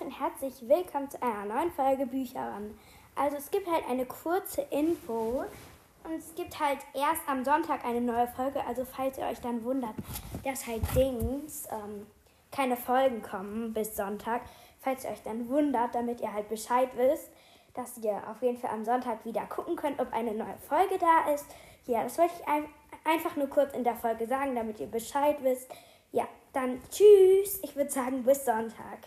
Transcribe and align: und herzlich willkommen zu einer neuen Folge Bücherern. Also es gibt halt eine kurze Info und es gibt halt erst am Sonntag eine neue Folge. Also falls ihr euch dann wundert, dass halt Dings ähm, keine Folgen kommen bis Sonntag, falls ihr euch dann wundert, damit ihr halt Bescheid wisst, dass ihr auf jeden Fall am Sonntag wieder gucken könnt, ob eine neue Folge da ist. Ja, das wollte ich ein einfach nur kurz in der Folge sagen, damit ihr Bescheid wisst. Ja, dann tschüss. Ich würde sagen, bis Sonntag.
und 0.00 0.10
herzlich 0.12 0.54
willkommen 0.68 1.10
zu 1.10 1.20
einer 1.20 1.44
neuen 1.44 1.72
Folge 1.72 2.06
Bücherern. 2.06 2.78
Also 3.16 3.36
es 3.36 3.50
gibt 3.50 3.66
halt 3.66 3.82
eine 3.88 4.06
kurze 4.06 4.62
Info 4.70 5.44
und 6.04 6.12
es 6.16 6.34
gibt 6.36 6.60
halt 6.60 6.78
erst 6.94 7.22
am 7.26 7.44
Sonntag 7.44 7.84
eine 7.84 8.00
neue 8.00 8.28
Folge. 8.28 8.64
Also 8.64 8.84
falls 8.84 9.18
ihr 9.18 9.24
euch 9.24 9.40
dann 9.40 9.64
wundert, 9.64 9.94
dass 10.44 10.66
halt 10.66 10.82
Dings 10.94 11.66
ähm, 11.72 12.06
keine 12.52 12.76
Folgen 12.76 13.22
kommen 13.22 13.72
bis 13.72 13.96
Sonntag, 13.96 14.42
falls 14.80 15.04
ihr 15.04 15.10
euch 15.10 15.22
dann 15.22 15.48
wundert, 15.48 15.94
damit 15.94 16.20
ihr 16.20 16.32
halt 16.32 16.48
Bescheid 16.48 16.90
wisst, 16.94 17.30
dass 17.74 17.98
ihr 17.98 18.22
auf 18.30 18.40
jeden 18.40 18.58
Fall 18.58 18.70
am 18.70 18.84
Sonntag 18.84 19.24
wieder 19.24 19.46
gucken 19.46 19.74
könnt, 19.74 19.98
ob 20.00 20.12
eine 20.12 20.32
neue 20.32 20.58
Folge 20.68 20.98
da 20.98 21.32
ist. 21.32 21.46
Ja, 21.86 22.04
das 22.04 22.18
wollte 22.18 22.34
ich 22.38 22.46
ein 22.46 22.64
einfach 23.04 23.34
nur 23.36 23.48
kurz 23.48 23.74
in 23.74 23.82
der 23.82 23.96
Folge 23.96 24.26
sagen, 24.26 24.54
damit 24.54 24.78
ihr 24.78 24.86
Bescheid 24.86 25.38
wisst. 25.42 25.72
Ja, 26.12 26.28
dann 26.52 26.80
tschüss. 26.90 27.58
Ich 27.62 27.74
würde 27.74 27.90
sagen, 27.90 28.22
bis 28.22 28.44
Sonntag. 28.44 28.98